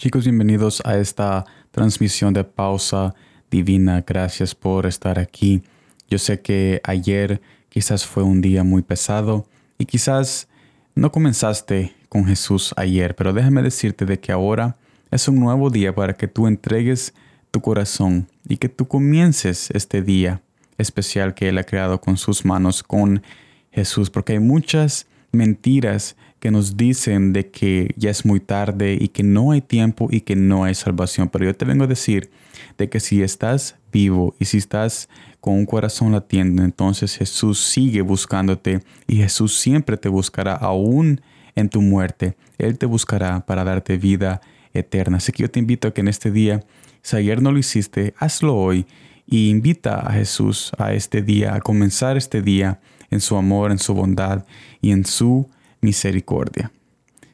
Chicos, 0.00 0.24
bienvenidos 0.24 0.80
a 0.86 0.96
esta 0.96 1.44
transmisión 1.72 2.32
de 2.32 2.42
pausa 2.42 3.14
divina. 3.50 4.02
Gracias 4.06 4.54
por 4.54 4.86
estar 4.86 5.18
aquí. 5.18 5.62
Yo 6.08 6.16
sé 6.16 6.40
que 6.40 6.80
ayer 6.84 7.42
quizás 7.68 8.06
fue 8.06 8.22
un 8.22 8.40
día 8.40 8.64
muy 8.64 8.80
pesado 8.80 9.46
y 9.76 9.84
quizás 9.84 10.48
no 10.94 11.12
comenzaste 11.12 11.92
con 12.08 12.24
Jesús 12.24 12.72
ayer, 12.78 13.14
pero 13.14 13.34
déjame 13.34 13.60
decirte 13.60 14.06
de 14.06 14.18
que 14.18 14.32
ahora 14.32 14.78
es 15.10 15.28
un 15.28 15.38
nuevo 15.38 15.68
día 15.68 15.94
para 15.94 16.14
que 16.14 16.28
tú 16.28 16.46
entregues 16.46 17.12
tu 17.50 17.60
corazón 17.60 18.26
y 18.48 18.56
que 18.56 18.70
tú 18.70 18.88
comiences 18.88 19.68
este 19.74 20.00
día 20.00 20.40
especial 20.78 21.34
que 21.34 21.50
Él 21.50 21.58
ha 21.58 21.64
creado 21.64 22.00
con 22.00 22.16
sus 22.16 22.46
manos, 22.46 22.82
con 22.82 23.22
Jesús, 23.70 24.08
porque 24.08 24.32
hay 24.32 24.40
muchas 24.40 25.06
mentiras 25.32 26.16
que 26.40 26.50
nos 26.50 26.76
dicen 26.76 27.32
de 27.32 27.50
que 27.50 27.94
ya 27.96 28.10
es 28.10 28.24
muy 28.24 28.40
tarde 28.40 28.96
y 28.98 29.08
que 29.08 29.22
no 29.22 29.52
hay 29.52 29.60
tiempo 29.60 30.08
y 30.10 30.22
que 30.22 30.36
no 30.36 30.64
hay 30.64 30.74
salvación. 30.74 31.28
Pero 31.28 31.44
yo 31.44 31.54
te 31.54 31.64
vengo 31.64 31.84
a 31.84 31.86
decir 31.86 32.30
de 32.78 32.88
que 32.88 32.98
si 32.98 33.22
estás 33.22 33.76
vivo 33.92 34.34
y 34.38 34.46
si 34.46 34.58
estás 34.58 35.08
con 35.40 35.54
un 35.54 35.66
corazón 35.66 36.12
latiendo, 36.12 36.62
entonces 36.62 37.16
Jesús 37.16 37.60
sigue 37.60 38.00
buscándote 38.00 38.80
y 39.06 39.16
Jesús 39.16 39.58
siempre 39.58 39.96
te 39.96 40.08
buscará 40.08 40.54
aún 40.54 41.20
en 41.54 41.68
tu 41.68 41.82
muerte. 41.82 42.36
Él 42.58 42.78
te 42.78 42.86
buscará 42.86 43.44
para 43.44 43.64
darte 43.64 43.98
vida 43.98 44.40
eterna. 44.72 45.18
Así 45.18 45.32
que 45.32 45.42
yo 45.42 45.50
te 45.50 45.58
invito 45.58 45.88
a 45.88 45.94
que 45.94 46.00
en 46.00 46.08
este 46.08 46.30
día, 46.30 46.64
si 47.02 47.16
ayer 47.16 47.42
no 47.42 47.52
lo 47.52 47.58
hiciste, 47.58 48.14
hazlo 48.18 48.56
hoy 48.56 48.86
y 49.26 49.50
invita 49.50 50.00
a 50.00 50.12
Jesús 50.12 50.72
a 50.78 50.92
este 50.92 51.22
día, 51.22 51.54
a 51.54 51.60
comenzar 51.60 52.16
este 52.16 52.42
día 52.42 52.80
en 53.10 53.20
su 53.20 53.36
amor, 53.36 53.70
en 53.70 53.78
su 53.78 53.94
bondad 53.94 54.44
y 54.80 54.92
en 54.92 55.04
su 55.04 55.48
misericordia. 55.80 56.72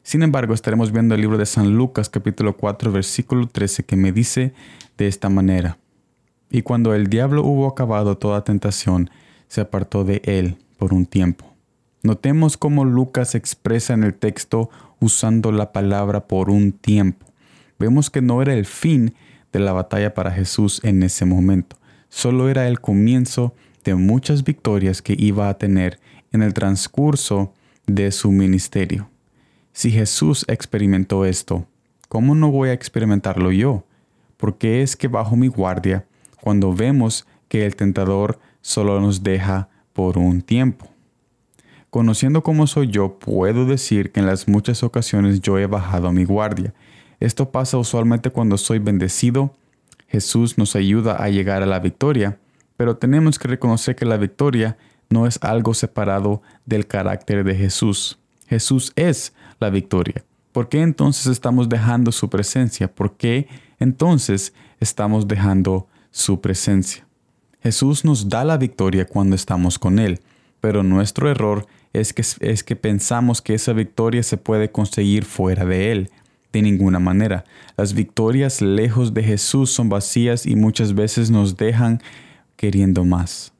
Sin 0.02 0.22
embargo, 0.22 0.54
estaremos 0.54 0.92
viendo 0.92 1.14
el 1.14 1.20
libro 1.20 1.36
de 1.36 1.46
San 1.46 1.74
Lucas 1.74 2.08
capítulo 2.08 2.56
4 2.56 2.92
versículo 2.92 3.48
13 3.48 3.84
que 3.84 3.96
me 3.96 4.12
dice 4.12 4.52
de 4.96 5.08
esta 5.08 5.28
manera. 5.28 5.78
Y 6.50 6.62
cuando 6.62 6.94
el 6.94 7.08
diablo 7.08 7.42
hubo 7.42 7.66
acabado 7.66 8.16
toda 8.16 8.44
tentación, 8.44 9.10
se 9.48 9.60
apartó 9.60 10.04
de 10.04 10.22
él 10.24 10.58
por 10.78 10.94
un 10.94 11.06
tiempo. 11.06 11.52
Notemos 12.02 12.56
cómo 12.56 12.84
Lucas 12.84 13.34
expresa 13.34 13.94
en 13.94 14.04
el 14.04 14.14
texto 14.14 14.70
usando 15.00 15.50
la 15.50 15.72
palabra 15.72 16.28
por 16.28 16.50
un 16.50 16.72
tiempo. 16.72 17.26
Vemos 17.78 18.10
que 18.10 18.22
no 18.22 18.40
era 18.42 18.54
el 18.54 18.64
fin 18.64 19.14
de 19.52 19.58
la 19.58 19.72
batalla 19.72 20.14
para 20.14 20.30
Jesús 20.30 20.80
en 20.84 21.02
ese 21.02 21.24
momento, 21.24 21.76
solo 22.08 22.48
era 22.48 22.68
el 22.68 22.80
comienzo 22.80 23.54
de 23.86 23.94
muchas 23.94 24.44
victorias 24.44 25.00
que 25.00 25.14
iba 25.18 25.48
a 25.48 25.56
tener 25.56 25.98
en 26.32 26.42
el 26.42 26.52
transcurso 26.52 27.54
de 27.86 28.10
su 28.10 28.32
ministerio. 28.32 29.08
Si 29.72 29.90
Jesús 29.90 30.44
experimentó 30.48 31.24
esto, 31.24 31.66
¿cómo 32.08 32.34
no 32.34 32.50
voy 32.50 32.70
a 32.70 32.72
experimentarlo 32.72 33.52
yo? 33.52 33.84
Porque 34.36 34.82
es 34.82 34.96
que 34.96 35.08
bajo 35.08 35.36
mi 35.36 35.48
guardia, 35.48 36.04
cuando 36.40 36.74
vemos 36.74 37.26
que 37.48 37.64
el 37.64 37.76
tentador 37.76 38.40
solo 38.60 39.00
nos 39.00 39.22
deja 39.22 39.68
por 39.92 40.18
un 40.18 40.42
tiempo. 40.42 40.88
Conociendo 41.90 42.42
cómo 42.42 42.66
soy 42.66 42.88
yo, 42.88 43.18
puedo 43.18 43.64
decir 43.64 44.10
que 44.10 44.20
en 44.20 44.26
las 44.26 44.48
muchas 44.48 44.82
ocasiones 44.82 45.40
yo 45.40 45.58
he 45.58 45.66
bajado 45.66 46.12
mi 46.12 46.24
guardia. 46.24 46.74
Esto 47.20 47.50
pasa 47.50 47.78
usualmente 47.78 48.30
cuando 48.30 48.58
soy 48.58 48.80
bendecido. 48.80 49.54
Jesús 50.08 50.58
nos 50.58 50.76
ayuda 50.76 51.16
a 51.22 51.30
llegar 51.30 51.62
a 51.62 51.66
la 51.66 51.78
victoria, 51.78 52.38
pero 52.76 52.96
tenemos 52.96 53.38
que 53.38 53.48
reconocer 53.48 53.96
que 53.96 54.04
la 54.04 54.16
victoria 54.16 54.76
no 55.08 55.26
es 55.26 55.38
algo 55.42 55.74
separado 55.74 56.42
del 56.64 56.86
carácter 56.86 57.44
de 57.44 57.54
Jesús. 57.54 58.18
Jesús 58.48 58.92
es 58.96 59.32
la 59.60 59.70
victoria. 59.70 60.24
¿Por 60.52 60.68
qué 60.68 60.80
entonces 60.80 61.26
estamos 61.26 61.68
dejando 61.68 62.12
su 62.12 62.30
presencia? 62.30 62.92
¿Por 62.92 63.16
qué 63.16 63.48
entonces 63.78 64.54
estamos 64.80 65.28
dejando 65.28 65.86
su 66.10 66.40
presencia? 66.40 67.06
Jesús 67.62 68.04
nos 68.04 68.28
da 68.28 68.44
la 68.44 68.56
victoria 68.56 69.06
cuando 69.06 69.36
estamos 69.36 69.78
con 69.78 69.98
Él, 69.98 70.20
pero 70.60 70.82
nuestro 70.82 71.30
error 71.30 71.66
es 71.92 72.12
que, 72.12 72.22
es 72.40 72.62
que 72.62 72.76
pensamos 72.76 73.42
que 73.42 73.54
esa 73.54 73.72
victoria 73.72 74.22
se 74.22 74.36
puede 74.36 74.70
conseguir 74.70 75.24
fuera 75.24 75.64
de 75.64 75.92
Él. 75.92 76.10
De 76.52 76.62
ninguna 76.62 76.98
manera. 76.98 77.44
Las 77.76 77.92
victorias 77.92 78.62
lejos 78.62 79.12
de 79.12 79.22
Jesús 79.22 79.70
son 79.70 79.90
vacías 79.90 80.46
y 80.46 80.56
muchas 80.56 80.94
veces 80.94 81.30
nos 81.30 81.58
dejan 81.58 82.00
queriendo 82.56 83.04
más. 83.04 83.52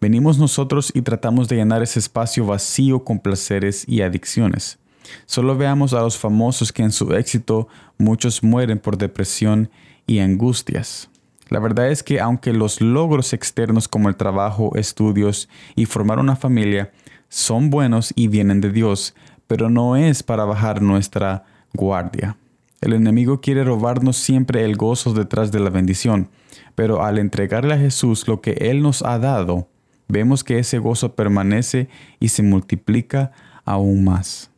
Venimos 0.00 0.38
nosotros 0.38 0.92
y 0.94 1.02
tratamos 1.02 1.48
de 1.48 1.56
llenar 1.56 1.82
ese 1.82 1.98
espacio 1.98 2.44
vacío 2.44 3.04
con 3.04 3.20
placeres 3.20 3.84
y 3.88 4.02
adicciones. 4.02 4.78
Solo 5.26 5.56
veamos 5.56 5.94
a 5.94 6.00
los 6.00 6.18
famosos 6.18 6.72
que 6.72 6.82
en 6.82 6.92
su 6.92 7.12
éxito 7.14 7.68
muchos 7.98 8.42
mueren 8.42 8.78
por 8.78 8.98
depresión 8.98 9.70
y 10.06 10.18
angustias. 10.18 11.08
La 11.48 11.60
verdad 11.60 11.90
es 11.90 12.02
que 12.02 12.20
aunque 12.20 12.52
los 12.52 12.80
logros 12.80 13.32
externos 13.32 13.88
como 13.88 14.08
el 14.08 14.16
trabajo, 14.16 14.72
estudios 14.76 15.48
y 15.74 15.86
formar 15.86 16.18
una 16.18 16.36
familia 16.36 16.92
son 17.28 17.70
buenos 17.70 18.12
y 18.16 18.28
vienen 18.28 18.60
de 18.60 18.70
Dios, 18.70 19.14
pero 19.46 19.68
no 19.68 19.96
es 19.96 20.22
para 20.22 20.44
bajar 20.44 20.82
nuestra 20.82 21.44
guardia. 21.72 22.36
El 22.84 22.92
enemigo 22.92 23.40
quiere 23.40 23.64
robarnos 23.64 24.18
siempre 24.18 24.62
el 24.62 24.76
gozo 24.76 25.14
detrás 25.14 25.50
de 25.50 25.58
la 25.58 25.70
bendición, 25.70 26.28
pero 26.74 27.02
al 27.02 27.16
entregarle 27.16 27.72
a 27.72 27.78
Jesús 27.78 28.28
lo 28.28 28.42
que 28.42 28.50
Él 28.60 28.82
nos 28.82 29.00
ha 29.00 29.18
dado, 29.18 29.68
vemos 30.06 30.44
que 30.44 30.58
ese 30.58 30.78
gozo 30.78 31.14
permanece 31.14 31.88
y 32.20 32.28
se 32.28 32.42
multiplica 32.42 33.32
aún 33.64 34.04
más. 34.04 34.50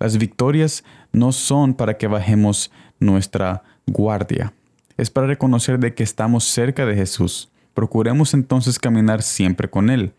Las 0.00 0.18
victorias 0.18 0.82
no 1.12 1.30
son 1.30 1.74
para 1.74 1.96
que 1.98 2.08
bajemos 2.08 2.72
nuestra 2.98 3.62
guardia, 3.86 4.52
es 4.96 5.10
para 5.10 5.28
reconocer 5.28 5.78
de 5.78 5.94
que 5.94 6.02
estamos 6.02 6.42
cerca 6.42 6.84
de 6.84 6.96
Jesús. 6.96 7.48
Procuremos 7.74 8.34
entonces 8.34 8.80
caminar 8.80 9.22
siempre 9.22 9.70
con 9.70 9.88
Él. 9.88 10.14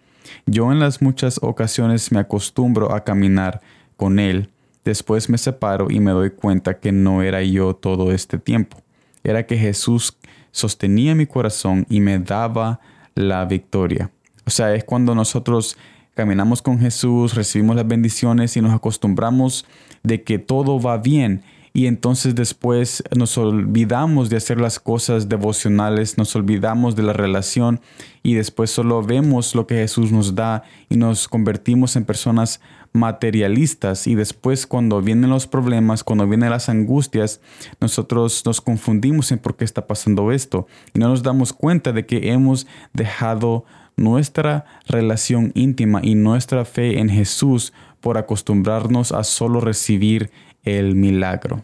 Yo 0.46 0.72
en 0.72 0.80
las 0.80 1.02
muchas 1.02 1.40
ocasiones 1.42 2.10
me 2.10 2.22
acostumbro 2.22 2.96
a 2.96 3.04
caminar 3.04 3.60
con 3.98 4.18
Él, 4.20 4.50
después 4.84 5.30
me 5.30 5.38
separo 5.38 5.88
y 5.90 6.00
me 6.00 6.12
doy 6.12 6.32
cuenta 6.32 6.80
que 6.80 6.92
no 6.92 7.22
era 7.22 7.42
yo 7.42 7.76
todo 7.76 8.12
este 8.12 8.38
tiempo, 8.38 8.78
era 9.24 9.46
que 9.46 9.58
Jesús 9.58 10.18
sostenía 10.52 11.16
mi 11.16 11.26
corazón 11.26 11.86
y 11.90 12.00
me 12.00 12.20
daba 12.20 12.80
la 13.16 13.46
victoria. 13.46 14.12
O 14.46 14.50
sea, 14.50 14.74
es 14.76 14.84
cuando 14.84 15.16
nosotros 15.16 15.78
caminamos 16.14 16.62
con 16.62 16.80
Jesús, 16.80 17.34
recibimos 17.34 17.76
las 17.76 17.88
bendiciones 17.88 18.56
y 18.56 18.62
nos 18.62 18.74
acostumbramos 18.74 19.66
de 20.04 20.24
que 20.24 20.40
todo 20.40 20.80
va 20.80 20.98
bien. 20.98 21.44
Y 21.76 21.88
entonces 21.88 22.36
después 22.36 23.04
nos 23.18 23.36
olvidamos 23.36 24.30
de 24.30 24.38
hacer 24.38 24.62
las 24.62 24.80
cosas 24.80 25.28
devocionales, 25.28 26.20
nos 26.20 26.36
olvidamos 26.36 26.96
de 26.96 27.02
la 27.02 27.14
relación 27.14 27.82
y 28.22 28.36
después 28.36 28.70
solo 28.70 29.02
vemos 29.02 29.56
lo 29.56 29.66
que 29.66 29.76
Jesús 29.76 30.12
nos 30.12 30.36
da 30.36 30.62
y 30.88 30.98
nos 30.98 31.28
convertimos 31.28 31.96
en 31.96 32.06
personas 32.06 32.62
materialistas 32.94 34.08
y 34.08 34.16
después 34.16 34.68
cuando 34.68 35.02
vienen 35.02 35.32
los 35.32 35.48
problemas, 35.48 36.04
cuando 36.04 36.28
vienen 36.28 36.52
las 36.52 36.70
angustias, 36.70 37.42
nosotros 37.82 38.44
nos 38.46 38.62
confundimos 38.62 39.32
en 39.32 39.40
por 39.40 39.56
qué 39.56 39.66
está 39.66 39.88
pasando 39.88 40.32
esto 40.32 40.68
y 40.94 41.00
no 41.00 41.10
nos 41.10 41.24
damos 41.24 41.52
cuenta 41.52 41.92
de 41.92 42.06
que 42.06 42.32
hemos 42.32 42.68
dejado 42.94 43.66
nuestra 43.98 44.66
relación 44.88 45.52
íntima 45.56 46.00
y 46.04 46.16
nuestra 46.16 46.66
fe 46.66 47.00
en 47.00 47.10
Jesús 47.10 47.74
por 48.00 48.18
acostumbrarnos 48.18 49.12
a 49.12 49.24
solo 49.24 49.60
recibir 49.60 50.32
el 50.64 50.96
milagro. 50.96 51.64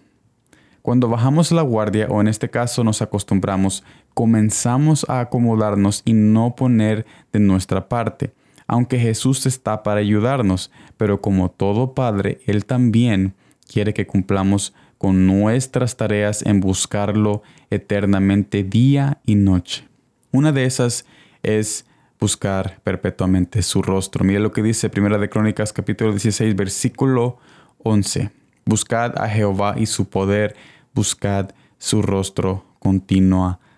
Cuando 0.81 1.09
bajamos 1.09 1.51
la 1.51 1.62
guardia 1.62 2.07
o 2.09 2.22
en 2.22 2.28
este 2.28 2.50
caso 2.50 2.84
nos 2.84 3.01
acostumbramos, 3.01 3.84
comenzamos 4.13 5.06
a 5.09 5.19
acomodarnos 5.19 6.01
y 6.06 6.13
no 6.13 6.56
poner 6.56 7.06
de 7.31 7.39
nuestra 7.39 7.88
parte, 7.89 8.33
aunque 8.69 9.00
Jesús 9.00 9.45
está 9.48 9.83
para 9.83 10.00
ayudarnos, 10.00 10.71
pero 10.95 11.21
como 11.21 11.50
todo 11.50 11.95
Padre, 11.95 12.39
Él 12.45 12.66
también 12.66 13.33
quiere 13.68 13.94
que 13.94 14.07
cumplamos 14.07 14.74
con 15.00 15.25
nuestras 15.25 15.98
tareas 15.98 16.45
en 16.45 16.60
buscarlo 16.60 17.42
eternamente 17.71 18.63
día 18.63 19.19
y 19.25 19.36
noche. 19.36 19.88
Una 20.31 20.51
de 20.51 20.66
esas 20.66 21.06
es 21.42 21.86
buscar 22.19 22.80
perpetuamente 22.83 23.63
su 23.63 23.81
rostro. 23.81 24.24
Mire 24.24 24.39
lo 24.39 24.51
que 24.51 24.62
dice 24.62 24.89
Primera 24.89 25.18
de 25.18 25.30
Crónicas 25.30 25.74
capítulo 25.74 26.12
16 26.12 26.56
versículo 26.56 27.38
11. 27.80 28.30
Buscad 28.66 29.18
a 29.18 29.27
Jehová 29.30 29.75
y 29.77 29.88
su 29.88 30.10
poder, 30.10 30.56
buscad 30.94 31.50
su 31.80 32.04
rostro 32.04 32.66
continuamente. 32.77 33.69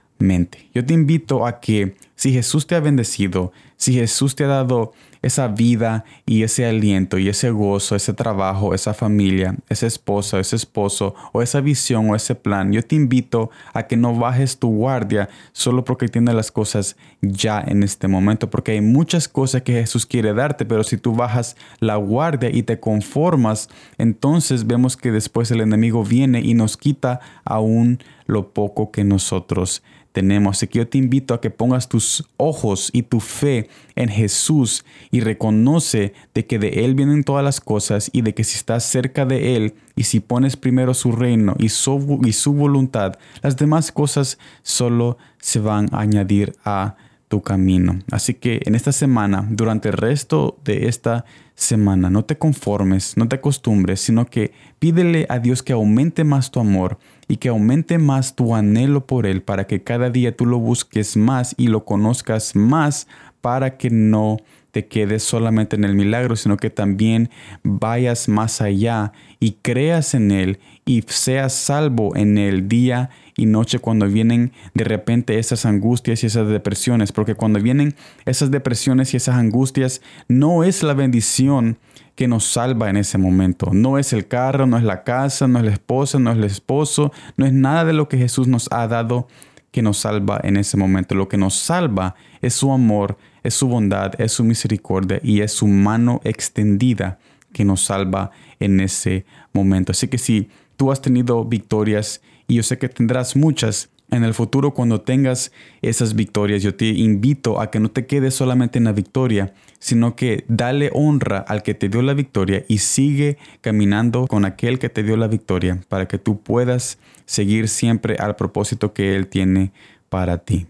Yo 0.74 0.86
te 0.86 0.94
invito 0.94 1.46
a 1.46 1.60
que 1.60 1.96
Si 2.16 2.32
Jesús 2.32 2.68
te 2.68 2.76
ha 2.76 2.80
bendecido, 2.80 3.52
si 3.78 3.94
Jesús 3.94 4.36
te 4.36 4.44
ha 4.44 4.48
dado 4.48 4.94
esa 5.22 5.48
vida 5.48 6.04
y 6.26 6.44
ese 6.44 6.66
aliento 6.66 7.18
y 7.18 7.30
ese 7.30 7.52
gozo, 7.52 7.96
ese 7.96 8.14
trabajo, 8.14 8.74
esa 8.74 8.94
familia, 8.94 9.56
esa 9.70 9.88
esposa, 9.88 10.40
ese 10.40 10.56
esposo 10.56 11.16
o 11.32 11.42
esa 11.42 11.62
visión 11.62 12.10
o 12.10 12.16
ese 12.16 12.36
plan, 12.36 12.72
yo 12.72 12.82
te 12.82 12.96
invito 12.96 13.52
a 13.74 13.84
que 13.84 13.98
no 13.98 14.16
bajes 14.16 14.58
tu 14.58 14.70
guardia 14.70 15.30
solo 15.52 15.84
porque 15.86 16.08
tienes 16.08 16.34
las 16.34 16.52
cosas 16.52 16.96
ya 17.22 17.64
en 17.66 17.84
este 17.84 18.08
momento, 18.08 18.50
porque 18.50 18.74
hay 18.74 18.82
muchas 18.82 19.28
cosas 19.28 19.62
que 19.62 19.74
Jesús 19.74 20.06
quiere 20.06 20.34
darte, 20.34 20.66
pero 20.66 20.84
si 20.84 20.98
tú 20.98 21.14
bajas 21.14 21.56
la 21.80 21.96
guardia 21.98 22.50
y 22.52 22.64
te 22.64 22.80
conformas, 22.80 23.70
entonces 23.98 24.66
vemos 24.66 24.98
que 24.98 25.12
después 25.12 25.52
el 25.52 25.62
enemigo 25.62 26.04
viene 26.04 26.42
y 26.42 26.54
nos 26.54 26.78
quita 26.78 27.20
aún 27.46 28.00
lo 28.26 28.54
poco 28.54 28.92
que 28.92 29.04
nosotros 29.04 29.84
tenemos. 30.12 30.58
Así 30.58 30.68
que 30.68 30.80
yo 30.80 30.88
te 30.88 30.98
invito 30.98 31.34
a 31.34 31.42
que 31.42 31.50
pongas 31.50 31.88
tus 31.88 32.28
ojos 32.38 32.90
y 32.94 33.04
tu 33.04 33.20
fe 33.20 33.70
en 33.96 34.10
Jesús 34.10 34.86
y 35.12 35.20
reconoce 35.20 36.14
de 36.34 36.46
que 36.48 36.58
de 36.58 36.86
Él 36.86 36.96
vienen 36.96 37.24
todas 37.24 37.44
las 37.44 37.60
cosas 37.60 38.10
y 38.14 38.22
de 38.22 38.34
que 38.34 38.44
si 38.44 38.56
estás 38.56 38.84
cerca 38.84 39.26
de 39.26 39.56
Él 39.56 39.76
y 39.96 40.04
si 40.04 40.22
pones 40.22 40.56
primero 40.56 40.94
su 40.94 41.12
reino 41.12 41.56
y 41.60 41.70
su, 41.70 42.20
y 42.26 42.32
su 42.34 42.54
voluntad, 42.54 43.20
las 43.42 43.58
demás 43.58 43.92
cosas 43.92 44.40
solo 44.64 45.18
se 45.40 45.60
van 45.60 45.90
a 45.92 46.00
añadir 46.00 46.56
a 46.64 46.96
tu 47.32 47.42
camino. 47.42 48.00
Así 48.12 48.34
que 48.34 48.62
en 48.66 48.76
esta 48.76 48.92
semana, 48.92 49.48
durante 49.50 49.88
el 49.88 49.94
resto 49.94 50.60
de 50.66 50.90
esta 50.90 51.24
semana, 51.56 52.10
no 52.10 52.26
te 52.26 52.38
conformes, 52.38 53.16
no 53.16 53.30
te 53.30 53.38
acostumbres, 53.38 54.02
sino 54.02 54.26
que 54.26 54.52
pídele 54.80 55.28
a 55.30 55.40
Dios 55.40 55.64
que 55.64 55.72
aumente 55.72 56.26
más 56.26 56.52
tu 56.52 56.60
amor 56.60 57.00
y 57.30 57.38
que 57.38 57.48
aumente 57.48 57.98
más 58.00 58.36
tu 58.36 58.54
anhelo 58.54 59.06
por 59.06 59.26
Él 59.26 59.44
para 59.44 59.66
que 59.66 59.82
cada 59.82 60.10
día 60.10 60.36
tú 60.36 60.46
lo 60.46 60.60
busques 60.60 61.16
más 61.16 61.56
y 61.58 61.68
lo 61.68 61.86
conozcas 61.86 62.54
más 62.54 63.08
para 63.42 63.78
que 63.78 63.90
no 63.90 64.38
te 64.72 64.88
quedes 64.88 65.24
solamente 65.24 65.76
en 65.76 65.84
el 65.84 65.96
milagro, 65.96 66.36
sino 66.36 66.58
que 66.58 66.70
también 66.70 67.30
vayas 67.64 68.30
más 68.30 68.62
allá 68.62 69.12
y 69.40 69.58
creas 69.62 70.14
en 70.14 70.32
Él 70.32 70.60
y 70.86 71.04
seas 71.08 71.54
salvo 71.54 72.16
en 72.16 72.38
el 72.38 72.68
día 72.68 73.10
y 73.36 73.46
noche 73.46 73.80
cuando 73.80 74.08
vienen 74.08 74.52
de 74.74 74.84
repente 74.84 75.40
esas 75.40 75.66
angustias 75.66 76.24
y 76.24 76.28
esas 76.28 76.48
depresiones, 76.48 77.12
porque 77.12 77.36
cuando 77.36 77.60
vienen 77.60 77.96
esas 78.26 78.52
depresiones 78.52 79.14
y 79.14 79.18
esas 79.18 79.36
angustias, 79.36 80.02
no 80.28 80.64
es 80.64 80.84
la 80.84 80.94
bendición 80.94 81.78
que 82.16 82.28
nos 82.28 82.46
salva 82.46 82.90
en 82.90 82.98
ese 82.98 83.18
momento. 83.18 83.72
No 83.74 83.98
es 83.98 84.14
el 84.14 84.28
carro, 84.28 84.68
no 84.68 84.78
es 84.78 84.84
la 84.84 85.04
casa, 85.04 85.48
no 85.48 85.60
es 85.60 85.66
la 85.66 85.72
esposa, 85.72 86.20
no 86.20 86.32
es 86.32 86.38
el 86.38 86.44
esposo, 86.44 87.12
no 87.36 87.46
es 87.46 87.54
nada 87.54 87.86
de 87.86 87.94
lo 87.94 88.08
que 88.08 88.18
Jesús 88.18 88.48
nos 88.48 88.72
ha 88.72 88.88
dado 88.88 89.28
que 89.72 89.82
nos 89.82 89.98
salva 89.98 90.40
en 90.44 90.58
ese 90.58 90.78
momento. 90.78 91.16
Lo 91.16 91.28
que 91.28 91.38
nos 91.38 91.56
salva 91.56 92.16
es 92.42 92.54
su 92.54 92.72
amor, 92.72 93.18
es 93.44 93.54
su 93.54 93.68
bondad, 93.68 94.20
es 94.20 94.32
su 94.32 94.44
misericordia 94.44 95.20
y 95.24 95.42
es 95.42 95.52
su 95.52 95.68
mano 95.68 96.22
extendida 96.24 97.20
que 97.54 97.66
nos 97.66 97.84
salva 97.84 98.32
en 98.60 98.80
ese 98.80 99.26
momento. 99.54 99.92
Así 99.92 100.08
que 100.08 100.18
si 100.18 100.50
tú 100.78 100.92
has 100.92 101.02
tenido 101.02 101.44
victorias 101.46 102.22
y 102.48 102.56
yo 102.56 102.64
sé 102.64 102.78
que 102.78 102.90
tendrás 102.90 103.36
muchas, 103.36 103.90
en 104.12 104.26
el 104.26 104.34
futuro 104.34 104.74
cuando 104.74 105.02
tengas 105.02 105.52
esas 105.82 106.16
victorias, 106.16 106.62
yo 106.62 106.76
te 106.76 106.88
invito 106.88 107.62
a 107.62 107.72
que 107.72 107.80
no 107.80 107.90
te 107.90 108.06
quedes 108.06 108.36
solamente 108.36 108.78
en 108.78 108.84
la 108.84 108.92
victoria, 108.92 109.54
sino 109.80 110.18
que 110.18 110.44
dale 110.50 110.92
honra 110.94 111.40
al 111.40 111.64
que 111.64 111.74
te 111.74 111.88
dio 111.88 112.02
la 112.02 112.14
victoria 112.14 112.66
y 112.68 112.80
sigue 112.80 113.38
caminando 113.62 114.28
con 114.28 114.44
aquel 114.44 114.80
que 114.80 114.90
te 114.90 115.04
dio 115.04 115.16
la 115.16 115.28
victoria 115.28 115.80
para 115.88 116.10
que 116.10 116.18
tú 116.18 116.42
puedas 116.42 117.00
seguir 117.26 117.70
siempre 117.70 118.18
al 118.20 118.36
propósito 118.36 118.94
que 118.94 119.16
Él 119.16 119.28
tiene 119.28 119.72
para 120.10 120.40
ti. 120.40 120.68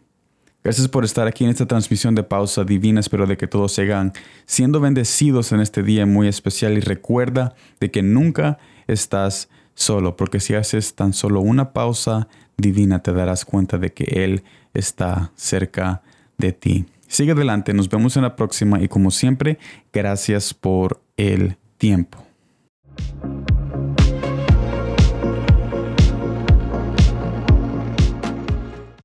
Gracias 0.63 0.87
por 0.87 1.03
estar 1.03 1.27
aquí 1.27 1.43
en 1.43 1.49
esta 1.49 1.65
transmisión 1.65 2.13
de 2.13 2.21
pausa 2.21 2.63
divina. 2.63 2.99
Espero 2.99 3.25
de 3.25 3.35
que 3.35 3.47
todos 3.47 3.73
sigan 3.73 4.13
siendo 4.45 4.79
bendecidos 4.79 5.51
en 5.51 5.59
este 5.59 5.81
día 5.81 6.05
muy 6.05 6.27
especial 6.27 6.73
y 6.73 6.81
recuerda 6.81 7.55
de 7.79 7.89
que 7.89 8.03
nunca 8.03 8.59
estás 8.85 9.49
solo, 9.73 10.15
porque 10.15 10.39
si 10.39 10.53
haces 10.53 10.93
tan 10.93 11.13
solo 11.13 11.41
una 11.41 11.73
pausa 11.73 12.27
divina 12.57 13.01
te 13.01 13.11
darás 13.11 13.43
cuenta 13.43 13.79
de 13.79 13.91
que 13.91 14.03
Él 14.23 14.43
está 14.75 15.31
cerca 15.35 16.03
de 16.37 16.51
ti. 16.51 16.85
Sigue 17.07 17.31
adelante, 17.31 17.73
nos 17.73 17.89
vemos 17.89 18.15
en 18.15 18.23
la 18.23 18.35
próxima 18.35 18.81
y 18.81 18.87
como 18.87 19.09
siempre, 19.09 19.57
gracias 19.91 20.53
por 20.53 21.01
el 21.17 21.57
tiempo. 21.77 22.30